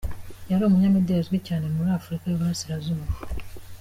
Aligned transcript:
Yari 0.49 0.63
umunyamideli 0.65 1.21
uzwi 1.23 1.37
cyane 1.47 1.65
muri 1.75 1.89
Afurika 1.99 2.23
y’Uburasirazuba. 2.27 3.03